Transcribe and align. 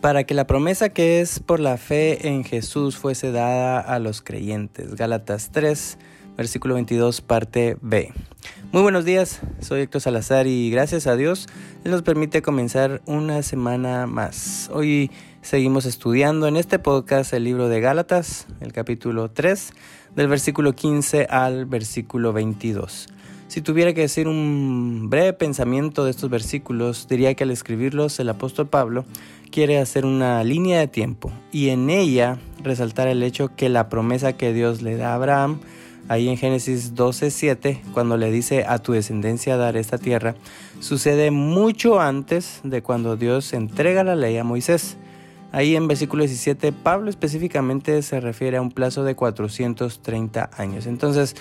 Para 0.00 0.24
que 0.24 0.34
la 0.34 0.46
promesa 0.46 0.90
que 0.90 1.20
es 1.20 1.40
por 1.40 1.60
la 1.60 1.76
fe 1.76 2.28
en 2.28 2.44
Jesús 2.44 2.96
fuese 2.96 3.32
dada 3.32 3.80
a 3.80 3.98
los 3.98 4.22
creyentes. 4.22 4.94
Gálatas 4.94 5.50
3, 5.50 5.98
versículo 6.36 6.74
22, 6.74 7.20
parte 7.20 7.76
B. 7.80 8.12
Muy 8.70 8.82
buenos 8.82 9.04
días, 9.04 9.40
soy 9.60 9.80
Héctor 9.80 10.00
Salazar 10.00 10.46
y 10.46 10.70
gracias 10.70 11.06
a 11.06 11.16
Dios 11.16 11.48
Él 11.84 11.90
nos 11.90 12.02
permite 12.02 12.42
comenzar 12.42 13.02
una 13.06 13.42
semana 13.42 14.06
más. 14.06 14.70
Hoy 14.72 15.10
seguimos 15.42 15.84
estudiando 15.84 16.46
en 16.46 16.56
este 16.56 16.78
podcast 16.78 17.32
el 17.32 17.44
libro 17.44 17.68
de 17.68 17.80
Gálatas, 17.80 18.46
el 18.60 18.72
capítulo 18.72 19.30
3, 19.30 19.72
del 20.14 20.28
versículo 20.28 20.74
15 20.74 21.26
al 21.28 21.66
versículo 21.66 22.32
22. 22.32 23.08
Si 23.48 23.62
tuviera 23.62 23.94
que 23.94 24.02
decir 24.02 24.28
un 24.28 25.08
breve 25.08 25.32
pensamiento 25.32 26.04
de 26.04 26.10
estos 26.10 26.28
versículos, 26.28 27.08
diría 27.08 27.32
que 27.32 27.44
al 27.44 27.50
escribirlos 27.50 28.20
el 28.20 28.28
apóstol 28.28 28.68
Pablo 28.68 29.06
quiere 29.50 29.78
hacer 29.78 30.04
una 30.04 30.44
línea 30.44 30.80
de 30.80 30.86
tiempo 30.86 31.32
y 31.50 31.70
en 31.70 31.88
ella 31.88 32.38
resaltar 32.62 33.08
el 33.08 33.22
hecho 33.22 33.56
que 33.56 33.70
la 33.70 33.88
promesa 33.88 34.34
que 34.34 34.52
Dios 34.52 34.82
le 34.82 34.98
da 34.98 35.12
a 35.12 35.14
Abraham, 35.14 35.60
ahí 36.08 36.28
en 36.28 36.36
Génesis 36.36 36.94
12:7, 36.94 37.80
cuando 37.94 38.18
le 38.18 38.30
dice 38.30 38.66
a 38.68 38.80
tu 38.80 38.92
descendencia 38.92 39.56
dar 39.56 39.78
esta 39.78 39.96
tierra, 39.96 40.34
sucede 40.80 41.30
mucho 41.30 42.00
antes 42.00 42.60
de 42.64 42.82
cuando 42.82 43.16
Dios 43.16 43.54
entrega 43.54 44.04
la 44.04 44.14
ley 44.14 44.36
a 44.36 44.44
Moisés. 44.44 44.98
Ahí 45.52 45.74
en 45.74 45.88
versículo 45.88 46.22
17, 46.22 46.72
Pablo 46.72 47.08
específicamente 47.08 48.02
se 48.02 48.20
refiere 48.20 48.58
a 48.58 48.60
un 48.60 48.70
plazo 48.70 49.04
de 49.04 49.14
430 49.14 50.50
años. 50.54 50.86
Entonces, 50.86 51.34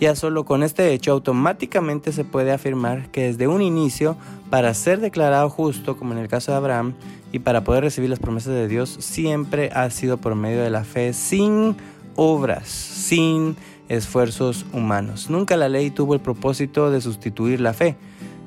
ya 0.00 0.14
solo 0.16 0.44
con 0.44 0.62
este 0.62 0.92
hecho 0.92 1.12
automáticamente 1.12 2.12
se 2.12 2.24
puede 2.24 2.52
afirmar 2.52 3.10
que 3.10 3.24
desde 3.24 3.48
un 3.48 3.62
inicio, 3.62 4.16
para 4.50 4.74
ser 4.74 5.00
declarado 5.00 5.48
justo, 5.48 5.96
como 5.96 6.12
en 6.12 6.18
el 6.18 6.28
caso 6.28 6.52
de 6.52 6.58
Abraham, 6.58 6.94
y 7.32 7.38
para 7.38 7.64
poder 7.64 7.84
recibir 7.84 8.10
las 8.10 8.18
promesas 8.18 8.52
de 8.54 8.68
Dios, 8.68 8.96
siempre 9.00 9.70
ha 9.74 9.88
sido 9.90 10.18
por 10.18 10.34
medio 10.34 10.62
de 10.62 10.70
la 10.70 10.84
fe, 10.84 11.12
sin 11.12 11.76
obras, 12.16 12.68
sin 12.68 13.56
esfuerzos 13.88 14.66
humanos. 14.72 15.30
Nunca 15.30 15.56
la 15.56 15.68
ley 15.68 15.90
tuvo 15.90 16.14
el 16.14 16.20
propósito 16.20 16.90
de 16.90 17.00
sustituir 17.00 17.60
la 17.60 17.72
fe, 17.72 17.96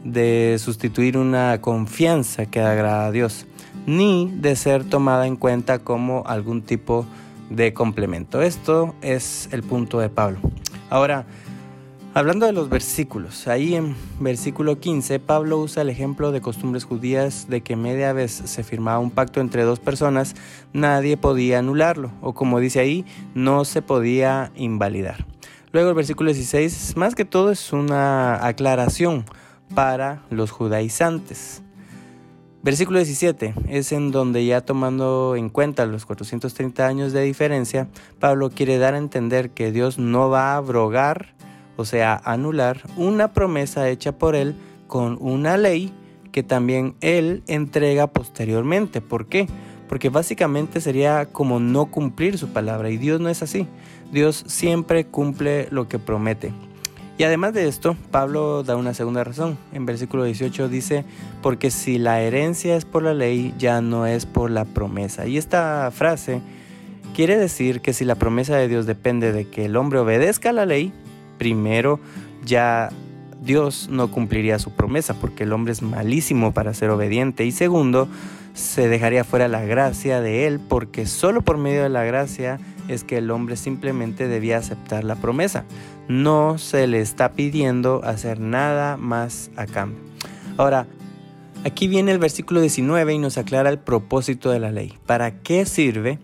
de 0.04 0.58
sustituir 0.60 1.18
una 1.18 1.62
confianza 1.62 2.46
que 2.46 2.62
agrada 2.62 3.08
a 3.08 3.12
Dios 3.12 3.48
ni 3.86 4.32
de 4.36 4.56
ser 4.56 4.84
tomada 4.84 5.28
en 5.28 5.36
cuenta 5.36 5.80
como 5.80 6.24
algún 6.26 6.62
tipo 6.62 7.06
de 7.50 7.74
complemento. 7.74 8.42
Esto 8.42 8.96
es 9.02 9.50
el 9.52 9.64
punto 9.64 10.00
de 10.00 10.10
Pablo. 10.10 10.40
Ahora, 10.90 11.26
hablando 12.14 12.46
de 12.46 12.54
los 12.54 12.70
versículos, 12.70 13.48
ahí 13.48 13.76
en 13.76 13.96
versículo 14.20 14.80
15 14.80 15.20
Pablo 15.20 15.58
usa 15.58 15.82
el 15.82 15.90
ejemplo 15.90 16.32
de 16.32 16.42
costumbres 16.42 16.86
judías 16.86 17.48
de 17.50 17.62
que 17.62 17.76
media 17.76 18.14
vez 18.14 18.32
se 18.32 18.64
firmaba 18.64 19.00
un 19.00 19.10
pacto 19.12 19.42
entre 19.42 19.64
dos 19.64 19.80
personas, 19.80 20.36
nadie 20.74 21.18
podía 21.18 21.60
anularlo, 21.60 22.12
o 22.22 22.34
como 22.34 22.60
dice 22.60 22.80
ahí, 22.80 23.04
no 23.34 23.66
se 23.66 23.82
podía 23.82 24.52
invalidar. 24.56 25.26
Luego 25.72 25.90
el 25.90 25.96
versículo 25.96 26.32
16, 26.32 26.96
más 26.96 27.16
que 27.16 27.26
todo 27.26 27.52
es 27.52 27.74
una 27.74 28.46
aclaración 28.46 29.26
para 29.74 30.22
los 30.30 30.52
judaizantes. 30.52 31.65
Versículo 32.66 32.98
17 32.98 33.54
es 33.70 33.92
en 33.92 34.10
donde 34.10 34.44
ya 34.44 34.60
tomando 34.62 35.36
en 35.36 35.50
cuenta 35.50 35.86
los 35.86 36.08
430 36.08 36.88
años 36.88 37.14
de 37.14 37.22
diferencia, 37.22 37.90
Pablo 38.20 38.50
quiere 38.50 38.80
dar 38.80 38.96
a 38.96 38.98
entender 38.98 39.52
que 39.52 39.72
Dios 39.72 40.00
no 40.00 40.32
va 40.32 40.54
a 40.54 40.58
abrogar, 40.58 41.36
o 41.78 41.86
sea, 41.86 42.20
anular 42.26 42.82
una 42.98 43.34
promesa 43.34 43.88
hecha 43.88 44.18
por 44.18 44.36
él 44.36 44.56
con 44.88 45.20
una 45.22 45.58
ley 45.58 45.94
que 46.32 46.42
también 46.42 46.96
él 47.02 47.44
entrega 47.46 48.08
posteriormente. 48.08 49.00
¿Por 49.00 49.28
qué? 49.28 49.48
Porque 49.88 50.10
básicamente 50.10 50.82
sería 50.82 51.28
como 51.28 51.60
no 51.60 51.92
cumplir 51.92 52.40
su 52.40 52.48
palabra 52.48 52.90
y 52.90 52.98
Dios 52.98 53.22
no 53.22 53.30
es 53.30 53.44
así. 53.44 53.68
Dios 54.12 54.44
siempre 54.48 55.06
cumple 55.06 55.68
lo 55.70 55.88
que 55.88 56.00
promete. 56.00 56.52
Y 57.18 57.24
además 57.24 57.54
de 57.54 57.68
esto, 57.68 57.96
Pablo 58.12 58.64
da 58.64 58.76
una 58.76 58.94
segunda 58.94 59.24
razón. 59.24 59.58
En 59.72 59.86
versículo 59.86 60.26
18 60.26 60.68
dice, 60.68 61.06
porque 61.42 61.72
si 61.72 61.98
la 61.98 62.22
herencia 62.22 62.76
es 62.76 62.84
por 62.84 63.04
la 63.04 63.14
ley, 63.14 63.54
ya 63.58 63.80
no 63.80 64.06
es 64.06 64.26
por 64.26 64.52
la 64.52 64.66
promesa. 64.66 65.26
Y 65.26 65.38
esta 65.38 65.90
frase 65.92 66.42
quiere 67.16 67.38
decir 67.38 67.80
que 67.80 67.94
si 67.94 68.04
la 68.04 68.16
promesa 68.16 68.58
de 68.58 68.68
Dios 68.68 68.86
depende 68.86 69.32
de 69.32 69.48
que 69.48 69.66
el 69.66 69.78
hombre 69.78 70.00
obedezca 70.00 70.52
la 70.52 70.66
ley, 70.66 70.92
primero 71.38 72.02
ya 72.44 72.90
Dios 73.42 73.88
no 73.90 74.12
cumpliría 74.12 74.60
su 74.60 74.72
promesa 74.72 75.14
porque 75.14 75.44
el 75.44 75.54
hombre 75.54 75.72
es 75.72 75.82
malísimo 75.82 76.52
para 76.54 76.74
ser 76.74 76.90
obediente. 76.90 77.46
Y 77.46 77.52
segundo, 77.54 78.10
se 78.56 78.88
dejaría 78.88 79.24
fuera 79.24 79.48
la 79.48 79.64
gracia 79.64 80.22
de 80.22 80.48
él 80.48 80.60
porque 80.60 81.06
solo 81.06 81.44
por 81.44 81.58
medio 81.58 81.84
de 81.84 81.90
la 81.90 82.04
gracia 82.06 82.58
es 82.88 83.04
que 83.04 83.18
el 83.18 83.30
hombre 83.30 83.58
simplemente 83.58 84.28
debía 84.28 84.58
aceptar 84.58 85.04
la 85.04 85.16
promesa. 85.16 85.66
No 86.08 86.58
se 86.58 86.88
le 86.88 87.02
está 87.02 87.34
pidiendo 87.34 88.02
hacer 88.04 88.40
nada 88.40 88.96
más 88.98 89.52
a 89.58 89.66
cambio. 89.66 90.00
Ahora, 90.58 90.88
aquí 91.66 91.88
viene 91.88 92.12
el 92.12 92.20
versículo 92.20 92.62
19 92.62 93.14
y 93.14 93.18
nos 93.18 93.38
aclara 93.38 93.70
el 93.70 93.80
propósito 93.80 94.50
de 94.52 94.60
la 94.60 94.72
ley. 94.72 94.94
¿Para 95.06 95.42
qué 95.42 95.66
sirve? 95.66 96.18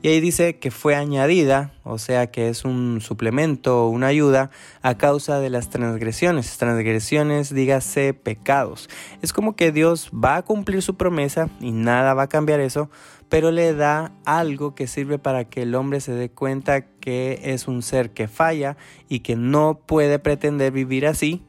Y 0.00 0.08
ahí 0.08 0.20
dice 0.20 0.58
que 0.60 0.70
fue 0.70 0.94
añadida, 0.94 1.72
o 1.82 1.98
sea 1.98 2.30
que 2.30 2.48
es 2.48 2.64
un 2.64 3.00
suplemento 3.00 3.84
o 3.84 3.88
una 3.88 4.06
ayuda 4.06 4.52
a 4.80 4.96
causa 4.96 5.40
de 5.40 5.50
las 5.50 5.70
transgresiones. 5.70 6.56
Transgresiones, 6.56 7.52
dígase 7.52 8.14
pecados. 8.14 8.88
Es 9.22 9.32
como 9.32 9.56
que 9.56 9.72
Dios 9.72 10.12
va 10.12 10.36
a 10.36 10.42
cumplir 10.42 10.82
su 10.82 10.96
promesa 10.96 11.48
y 11.60 11.72
nada 11.72 12.14
va 12.14 12.22
a 12.22 12.28
cambiar 12.28 12.60
eso, 12.60 12.90
pero 13.28 13.50
le 13.50 13.74
da 13.74 14.12
algo 14.24 14.76
que 14.76 14.86
sirve 14.86 15.18
para 15.18 15.46
que 15.46 15.62
el 15.62 15.74
hombre 15.74 16.00
se 16.00 16.12
dé 16.12 16.30
cuenta 16.30 16.82
que 16.82 17.40
es 17.42 17.66
un 17.66 17.82
ser 17.82 18.10
que 18.10 18.28
falla 18.28 18.76
y 19.08 19.20
que 19.20 19.34
no 19.34 19.80
puede 19.84 20.20
pretender 20.20 20.70
vivir 20.70 21.08
así, 21.08 21.42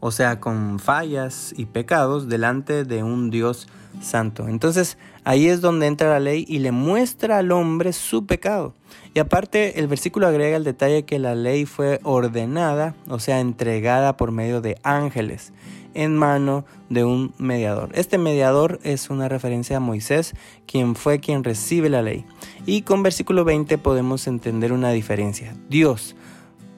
o 0.00 0.10
sea, 0.10 0.40
con 0.40 0.78
fallas 0.78 1.54
y 1.56 1.66
pecados 1.66 2.28
delante 2.28 2.84
de 2.84 3.02
un 3.02 3.30
Dios 3.30 3.68
santo. 4.00 4.48
Entonces 4.48 4.98
ahí 5.24 5.48
es 5.48 5.60
donde 5.60 5.86
entra 5.86 6.10
la 6.10 6.20
ley 6.20 6.44
y 6.48 6.58
le 6.58 6.72
muestra 6.72 7.38
al 7.38 7.52
hombre 7.52 7.92
su 7.92 8.26
pecado. 8.26 8.74
Y 9.14 9.18
aparte 9.18 9.78
el 9.78 9.88
versículo 9.88 10.26
agrega 10.26 10.56
el 10.56 10.64
detalle 10.64 11.04
que 11.04 11.18
la 11.18 11.34
ley 11.34 11.66
fue 11.66 12.00
ordenada, 12.02 12.94
o 13.08 13.18
sea, 13.18 13.40
entregada 13.40 14.16
por 14.16 14.32
medio 14.32 14.60
de 14.60 14.78
ángeles 14.82 15.52
en 15.94 16.16
mano 16.16 16.64
de 16.88 17.04
un 17.04 17.34
mediador. 17.38 17.90
Este 17.94 18.16
mediador 18.16 18.78
es 18.84 19.10
una 19.10 19.28
referencia 19.28 19.78
a 19.78 19.80
Moisés, 19.80 20.34
quien 20.66 20.94
fue 20.94 21.18
quien 21.18 21.44
recibe 21.44 21.88
la 21.88 22.02
ley. 22.02 22.24
Y 22.66 22.82
con 22.82 23.02
versículo 23.02 23.44
20 23.44 23.76
podemos 23.78 24.26
entender 24.26 24.72
una 24.72 24.90
diferencia. 24.90 25.56
Dios 25.68 26.14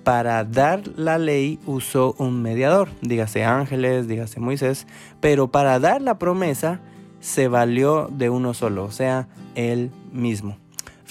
para 0.05 0.45
dar 0.45 0.83
la 0.97 1.19
ley 1.19 1.59
usó 1.67 2.15
un 2.19 2.43
mediador, 2.43 2.89
dígase 3.01 3.45
ángeles, 3.45 4.09
dígase 4.09 4.41
Moisés, 4.41 4.87
pero 5.21 5.51
para 5.51 5.79
dar 5.79 6.03
la 6.03 6.19
promesa 6.19 6.81
se 7.21 7.49
valió 7.49 8.09
de 8.11 8.31
uno 8.31 8.53
solo, 8.55 8.85
o 8.85 8.91
sea, 8.91 9.29
él 9.55 9.91
mismo. 10.13 10.57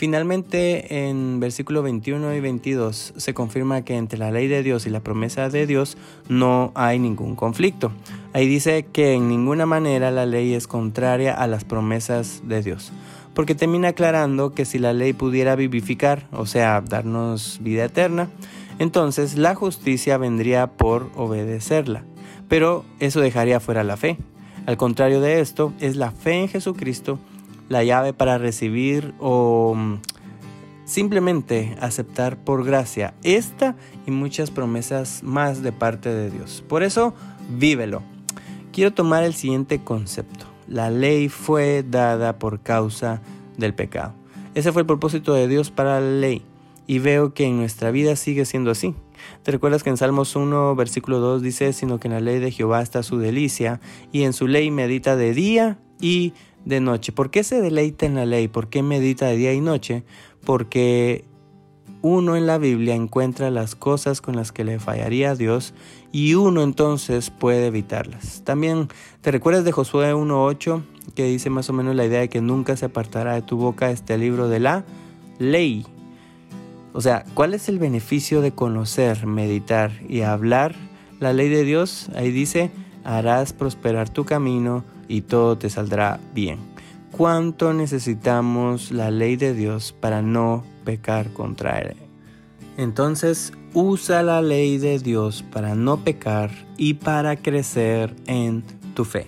Finalmente, 0.01 1.07
en 1.09 1.39
versículo 1.39 1.83
21 1.83 2.33
y 2.33 2.39
22 2.39 3.13
se 3.15 3.33
confirma 3.35 3.83
que 3.83 3.97
entre 3.97 4.17
la 4.17 4.31
ley 4.31 4.47
de 4.47 4.63
Dios 4.63 4.87
y 4.87 4.89
la 4.89 5.01
promesa 5.01 5.47
de 5.47 5.67
Dios 5.67 5.95
no 6.27 6.71
hay 6.73 6.97
ningún 6.97 7.35
conflicto. 7.35 7.91
Ahí 8.33 8.47
dice 8.47 8.87
que 8.91 9.13
en 9.13 9.29
ninguna 9.29 9.67
manera 9.67 10.09
la 10.09 10.25
ley 10.25 10.55
es 10.55 10.65
contraria 10.65 11.35
a 11.35 11.45
las 11.45 11.65
promesas 11.65 12.41
de 12.45 12.63
Dios, 12.63 12.91
porque 13.35 13.53
termina 13.53 13.89
aclarando 13.89 14.55
que 14.55 14.65
si 14.65 14.79
la 14.79 14.93
ley 14.93 15.13
pudiera 15.13 15.55
vivificar, 15.55 16.25
o 16.31 16.47
sea, 16.47 16.81
darnos 16.81 17.59
vida 17.61 17.85
eterna, 17.85 18.27
entonces 18.81 19.37
la 19.37 19.53
justicia 19.53 20.17
vendría 20.17 20.65
por 20.65 21.11
obedecerla, 21.15 22.03
pero 22.47 22.83
eso 22.99 23.21
dejaría 23.21 23.59
fuera 23.59 23.83
la 23.83 23.95
fe. 23.95 24.17
Al 24.65 24.75
contrario 24.75 25.21
de 25.21 25.39
esto, 25.39 25.71
es 25.79 25.97
la 25.97 26.09
fe 26.09 26.39
en 26.39 26.47
Jesucristo 26.47 27.19
la 27.69 27.83
llave 27.83 28.11
para 28.11 28.39
recibir 28.39 29.13
o 29.19 29.75
mm, 29.75 29.99
simplemente 30.85 31.77
aceptar 31.79 32.37
por 32.37 32.65
gracia 32.65 33.13
esta 33.21 33.75
y 34.07 34.11
muchas 34.11 34.49
promesas 34.49 35.21
más 35.21 35.61
de 35.61 35.73
parte 35.73 36.09
de 36.09 36.31
Dios. 36.31 36.63
Por 36.67 36.81
eso, 36.81 37.13
vívelo. 37.51 38.01
Quiero 38.73 38.95
tomar 38.95 39.23
el 39.23 39.35
siguiente 39.35 39.83
concepto. 39.83 40.47
La 40.67 40.89
ley 40.89 41.29
fue 41.29 41.85
dada 41.87 42.39
por 42.39 42.61
causa 42.61 43.21
del 43.59 43.75
pecado. 43.75 44.15
Ese 44.55 44.71
fue 44.71 44.81
el 44.81 44.87
propósito 44.87 45.35
de 45.35 45.47
Dios 45.47 45.69
para 45.69 46.01
la 46.01 46.09
ley 46.09 46.43
y 46.91 46.99
veo 46.99 47.33
que 47.33 47.45
en 47.45 47.55
nuestra 47.55 47.89
vida 47.89 48.17
sigue 48.17 48.43
siendo 48.43 48.69
así. 48.69 48.93
¿Te 49.43 49.51
recuerdas 49.53 49.81
que 49.81 49.89
en 49.89 49.95
Salmos 49.95 50.35
1, 50.35 50.75
versículo 50.75 51.19
2 51.21 51.41
dice, 51.41 51.71
sino 51.71 52.01
que 52.01 52.09
en 52.09 52.15
la 52.15 52.19
ley 52.19 52.39
de 52.39 52.51
Jehová 52.51 52.81
está 52.81 53.01
su 53.01 53.17
delicia 53.17 53.79
y 54.11 54.23
en 54.23 54.33
su 54.33 54.45
ley 54.45 54.71
medita 54.71 55.15
de 55.15 55.33
día 55.33 55.79
y 56.01 56.33
de 56.65 56.81
noche? 56.81 57.13
¿Por 57.13 57.31
qué 57.31 57.45
se 57.45 57.61
deleita 57.61 58.05
en 58.05 58.15
la 58.15 58.25
ley? 58.25 58.49
¿Por 58.49 58.67
qué 58.67 58.83
medita 58.83 59.27
de 59.27 59.37
día 59.37 59.53
y 59.53 59.61
noche? 59.61 60.03
Porque 60.43 61.23
uno 62.01 62.35
en 62.35 62.45
la 62.45 62.57
Biblia 62.57 62.93
encuentra 62.93 63.51
las 63.51 63.73
cosas 63.75 64.19
con 64.19 64.35
las 64.35 64.51
que 64.51 64.65
le 64.65 64.77
fallaría 64.77 65.31
a 65.31 65.35
Dios 65.35 65.73
y 66.11 66.33
uno 66.33 66.61
entonces 66.61 67.29
puede 67.29 67.67
evitarlas. 67.67 68.41
También 68.43 68.89
te 69.21 69.31
recuerdas 69.31 69.63
de 69.63 69.71
Josué 69.71 70.13
1.8 70.13 70.83
que 71.15 71.23
dice 71.23 71.49
más 71.49 71.69
o 71.69 71.73
menos 71.73 71.95
la 71.95 72.03
idea 72.03 72.19
de 72.19 72.27
que 72.27 72.41
nunca 72.41 72.75
se 72.75 72.83
apartará 72.83 73.35
de 73.35 73.43
tu 73.43 73.55
boca 73.55 73.91
este 73.91 74.17
libro 74.17 74.49
de 74.49 74.59
la 74.59 74.83
ley. 75.39 75.85
O 76.93 77.01
sea, 77.01 77.23
¿cuál 77.33 77.53
es 77.53 77.69
el 77.69 77.79
beneficio 77.79 78.41
de 78.41 78.51
conocer, 78.51 79.25
meditar 79.25 79.91
y 80.07 80.21
hablar 80.21 80.75
la 81.19 81.33
ley 81.33 81.49
de 81.49 81.63
Dios? 81.63 82.09
Ahí 82.15 82.31
dice, 82.31 82.71
harás 83.03 83.53
prosperar 83.53 84.09
tu 84.09 84.25
camino 84.25 84.83
y 85.07 85.21
todo 85.21 85.57
te 85.57 85.69
saldrá 85.69 86.19
bien. 86.33 86.59
¿Cuánto 87.11 87.73
necesitamos 87.73 88.91
la 88.91 89.11
ley 89.11 89.35
de 89.35 89.53
Dios 89.53 89.93
para 89.97 90.21
no 90.21 90.63
pecar 90.85 91.31
contra 91.33 91.79
Él? 91.79 91.97
Entonces, 92.77 93.53
usa 93.73 94.23
la 94.23 94.41
ley 94.41 94.77
de 94.77 94.99
Dios 94.99 95.43
para 95.51 95.75
no 95.75 96.03
pecar 96.03 96.51
y 96.77 96.95
para 96.95 97.35
crecer 97.35 98.15
en 98.27 98.63
tu 98.95 99.05
fe. 99.05 99.27